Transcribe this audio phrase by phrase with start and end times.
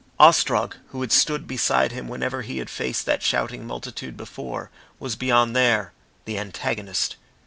[0.19, 5.15] Ostrog, who had stood beside him whenever he had faced that shouting multitude before, was
[5.15, 5.93] beyond there
[6.25, 7.17] the antagonist.